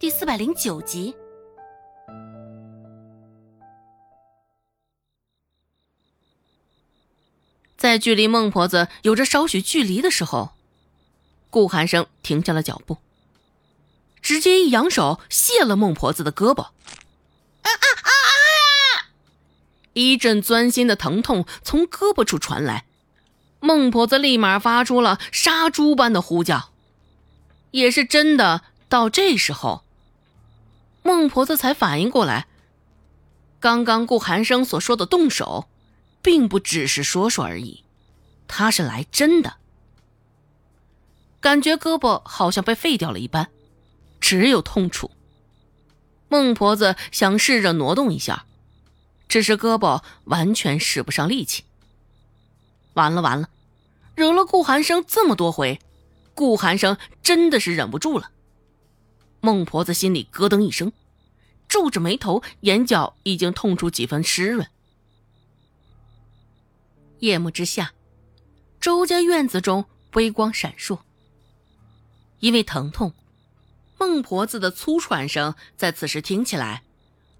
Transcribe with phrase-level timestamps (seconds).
[0.00, 1.14] 第四百零九集。
[7.76, 10.52] 在距离孟婆子有着少许距离的时候，
[11.50, 12.96] 顾寒生停下了脚步，
[14.22, 16.62] 直接一扬手卸了孟婆子的胳膊。
[16.62, 16.72] 啊
[17.60, 19.12] 啊啊啊！
[19.92, 22.86] 一阵钻心的疼痛从胳膊处传来，
[23.60, 26.70] 孟婆子立马发出了杀猪般的呼叫。
[27.72, 29.84] 也是真的，到这时候。
[31.02, 32.46] 孟婆子才反应过来，
[33.58, 35.68] 刚刚顾寒生所说的动手，
[36.22, 37.84] 并不只是说说而已，
[38.46, 39.56] 他是来真的。
[41.40, 43.48] 感觉胳膊好像被废掉了一般，
[44.20, 45.10] 只有痛楚。
[46.28, 48.44] 孟婆子想试着挪动一下，
[49.26, 51.64] 只是胳膊完全使不上力气。
[52.92, 53.48] 完了完了，
[54.14, 55.80] 惹了顾寒生这么多回，
[56.34, 58.30] 顾寒生真的是忍不住了。
[59.42, 60.92] 孟婆子心里咯噔一声，
[61.66, 64.68] 皱着眉头，眼角已经痛出几分湿润。
[67.20, 67.92] 夜幕之下，
[68.80, 70.98] 周家院子中微光闪烁。
[72.40, 73.14] 因为疼痛，
[73.98, 76.82] 孟婆子的粗喘声在此时听起来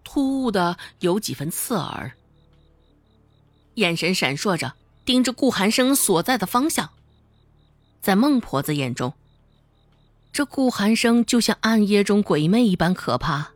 [0.03, 2.12] 突兀的有几分刺耳，
[3.75, 6.91] 眼神闪烁着，盯着顾寒生所在的方向。
[8.00, 9.12] 在孟婆子眼中。
[10.33, 13.50] 这顾寒生就像暗夜中鬼魅一般可怕。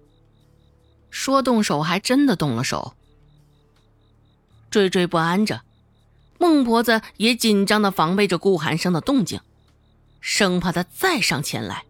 [1.08, 2.94] 说动手，还真的动了手。
[4.70, 5.62] 惴惴不安着，
[6.39, 9.41] 孟婆子也紧张的防备着顾寒生的动静，
[10.20, 11.84] 生怕他再上前来。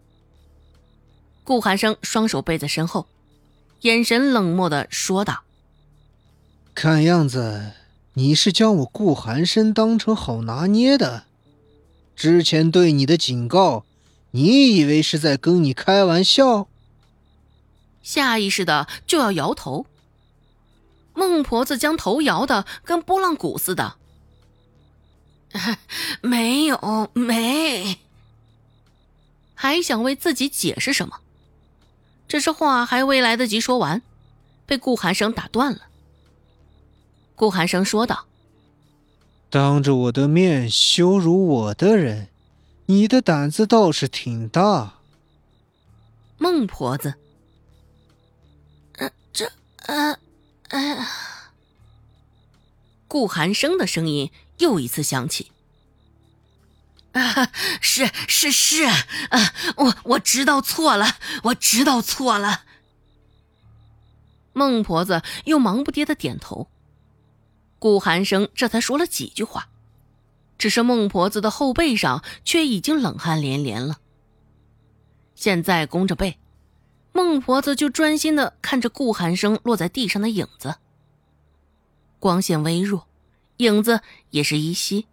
[1.45, 3.07] 顾寒生双手背在身后，
[3.81, 5.45] 眼神冷漠的说道
[6.75, 7.73] ：“看样子
[8.13, 11.25] 你是将我顾寒生当成好拿捏的。
[12.15, 13.87] 之前对你的警告。”
[14.37, 16.67] 你以为是在跟你开玩笑？
[18.03, 19.87] 下意识的就要摇头。
[21.14, 23.95] 孟婆子将头摇的跟拨浪鼓似的。
[26.20, 28.01] 没有，没。
[29.55, 31.20] 还想为自己解释什么？
[32.27, 34.03] 只是话还未来得及说完，
[34.67, 35.83] 被顾寒生打断了。
[37.37, 38.27] 顾寒生说道
[39.48, 42.31] ：“当着我的面羞辱我的人。”
[42.86, 44.98] 你的胆子倒是挺大，
[46.36, 47.14] 孟婆子。
[48.98, 49.50] 呃，这，
[49.86, 50.18] 呃，
[50.68, 51.06] 呃，
[53.08, 55.50] 顾寒生的声音又一次响起。
[57.12, 57.50] 啊，
[57.80, 62.64] 是是是，啊，我我知道错了，我知道错了。
[64.52, 66.68] 孟婆子又忙不迭的点头。
[67.78, 69.68] 顾寒生这才说了几句话。
[70.57, 73.98] 只是孟婆子的后背上却已经冷汗连连了。
[75.35, 76.39] 现在弓着背，
[77.13, 80.77] 孟婆子就专心的看着顾寒生落在地上的影子。
[82.19, 83.07] 光线微弱，
[83.59, 84.01] 影子
[84.31, 85.07] 也是依稀。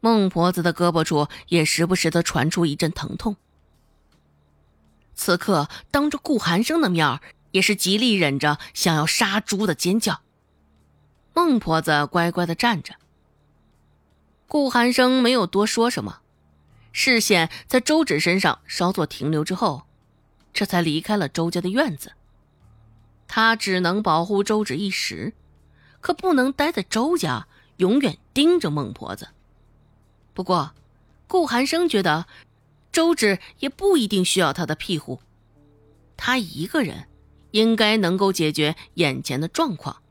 [0.00, 3.36] 孟婆子的胳膊处也时不时的传出一阵疼痛。
[5.14, 7.20] 此刻当着顾寒生的面
[7.50, 10.22] 也是极力忍着想要杀猪的尖叫。
[11.34, 12.94] 孟婆子乖乖的站着。
[14.50, 16.22] 顾寒生没有多说什么，
[16.90, 19.84] 视线在周芷身上稍作停留之后，
[20.52, 22.14] 这才离开了周家的院子。
[23.28, 25.34] 他只能保护周芷一时，
[26.00, 27.46] 可不能待在周家，
[27.76, 29.28] 永远盯着孟婆子。
[30.34, 30.72] 不过，
[31.28, 32.26] 顾寒生觉得，
[32.90, 35.20] 周芷也不一定需要他的庇护，
[36.16, 37.06] 他一个人
[37.52, 40.02] 应该能够解决眼前的状况。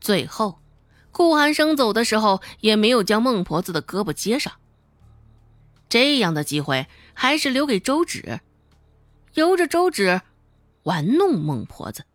[0.00, 0.58] 最后。
[1.12, 4.54] 顾寒生走的时候，也没有将孟婆子的胳膊接上。
[5.88, 8.40] 这样的机会还是留给周芷，
[9.34, 10.22] 由着周芷
[10.84, 12.06] 玩弄孟婆子。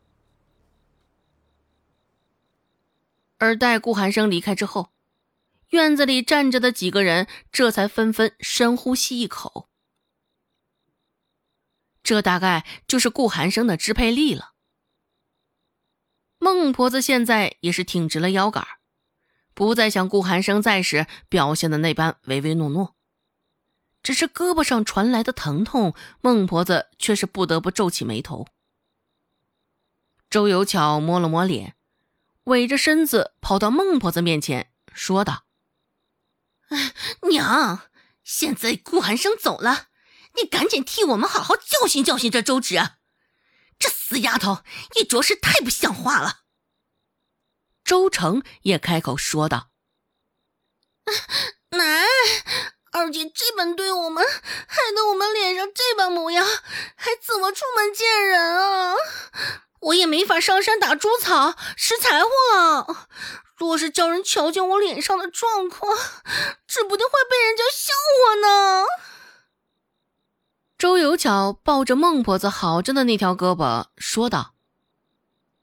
[3.38, 4.91] 而待顾寒生离开之后，
[5.69, 9.69] 院子里站着的几个人这才纷纷深呼吸一口。
[12.01, 14.54] 这大概就是顾寒生的支配力了。
[16.39, 18.66] 孟婆子现在也是挺直了腰杆
[19.57, 22.95] 不再像顾寒生在时表现的那般唯唯诺诺，
[24.04, 28.45] 只是胳膊上传来的疼痛，孟婆子却是不得不皱起眉头。
[30.30, 31.75] 周有巧摸了摸脸，
[32.44, 35.45] 委着身子跑到孟婆子面前，说道
[37.27, 37.89] ：“娘，
[38.24, 39.88] 现在顾寒生走了，
[40.36, 42.75] 你赶紧替我们好好教训教训这周芷，
[43.80, 44.60] 这死丫头
[44.98, 46.42] 也着实太不像话了。”
[47.88, 49.69] 周成也开口说道
[51.72, 52.04] ：“奶，
[52.92, 56.45] 二姐这般对我们，害得我们脸上这般模样，
[56.98, 58.94] 还怎么出门见人啊？
[59.80, 63.07] 我也没法上山打猪草拾柴火了。
[63.56, 65.98] 若是叫人瞧见我脸上的状况，
[66.68, 68.86] 指不定会被人家笑话呢。
[70.78, 74.56] 周有巧抱着孟婆子好着的那条胳膊说道：“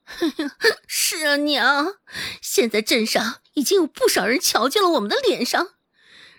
[0.87, 1.95] 是啊，娘，
[2.41, 5.75] 现在镇上已经有不少人瞧见了我们的脸上，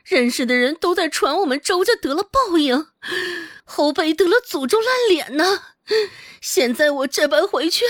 [0.04, 2.86] 认识的人都在传我们周家得了报应，
[3.64, 5.62] 后辈得了诅咒烂脸呢。
[6.40, 7.84] 现在我这般回去。”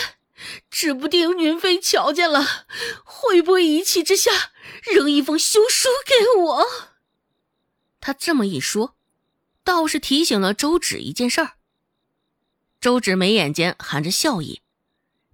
[0.71, 2.67] 指不定云飞瞧见了，
[3.03, 4.53] 会不会一气之下
[4.83, 6.67] 扔一封休书给我？
[8.03, 8.97] 他这么一说，
[9.65, 11.53] 倒是提醒了周芷一件事儿。
[12.79, 14.61] 周芷眉眼间含着笑意，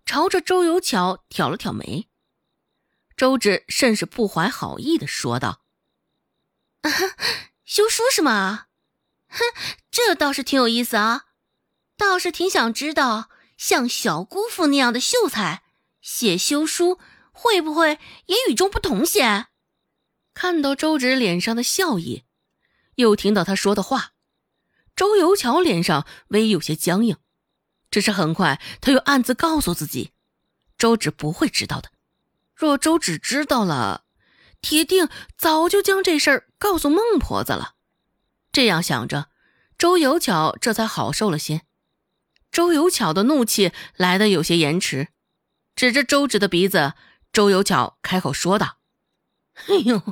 [0.04, 2.08] 朝着周有巧挑了挑眉。
[3.16, 5.62] 周芷甚是不怀好意的说道
[7.64, 8.66] ：“休书是吗？
[9.28, 9.38] 哼，
[9.90, 11.26] 这倒是挺有意思啊，
[11.96, 15.62] 倒是挺想知道。”像小姑父那样的秀才
[16.00, 16.98] 写休书，
[17.30, 19.46] 会不会也与众不同些？
[20.34, 22.24] 看到周芷脸上的笑意，
[22.96, 24.14] 又听到他说的话，
[24.96, 27.18] 周游桥脸上微有些僵硬。
[27.92, 30.10] 只是很快，他又暗自告诉自己，
[30.78, 31.90] 周芷不会知道的。
[32.56, 34.04] 若周芷知道了，
[34.62, 37.74] 铁定早就将这事儿告诉孟婆子了。
[38.50, 39.28] 这样想着，
[39.76, 41.62] 周有巧这才好受了些。
[42.50, 45.08] 周有巧的怒气来的有些延迟，
[45.76, 46.94] 指着周芷的鼻子，
[47.30, 48.78] 周有巧开口说道
[49.68, 50.02] ：“哎呦，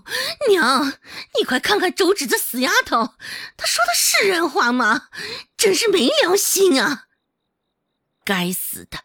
[0.51, 0.93] 娘，
[1.39, 3.15] 你快看看周芷这死丫头，
[3.57, 5.09] 她说的是人话吗？
[5.57, 7.07] 真是没良心啊！
[8.31, 9.01] 该死的，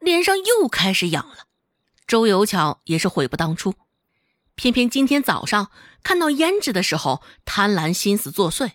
[0.00, 1.46] 脸上又开始痒了。
[2.04, 3.76] 周有巧也是悔不当初，
[4.56, 5.70] 偏偏今天早上
[6.02, 8.72] 看到胭脂的时候，贪婪心思作祟。”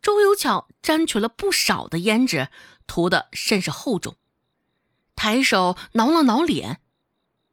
[0.00, 2.48] 周有巧沾取了不少的胭脂，
[2.86, 4.16] 涂的甚是厚重。
[5.14, 6.80] 抬手挠了挠脸，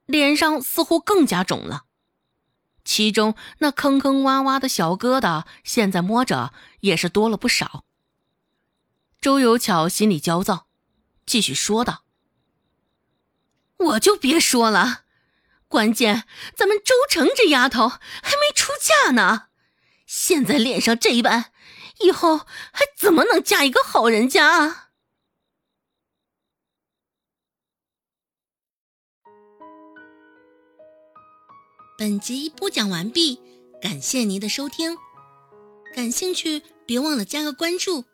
[0.06, 1.84] 脸上似乎更加肿了。
[2.86, 7.84] 其中那坑坑洼洼的小疙瘩，现在摸着也是多了不少。
[9.20, 10.69] 周有巧心里焦躁，
[11.30, 12.06] 继续说道
[13.78, 15.04] ：“我就别说了，
[15.68, 19.50] 关键咱们周成这丫头还没出嫁呢，
[20.08, 21.54] 现在脸上这一般。”
[22.02, 24.92] 以后还怎么能嫁一个好人家啊？
[31.98, 33.42] 本集播讲完毕，
[33.82, 34.98] 感谢您的收听。
[35.94, 38.06] 感兴趣，别忘了加个关注，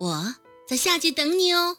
[0.00, 0.34] 我
[0.66, 1.78] 在下集等你哦。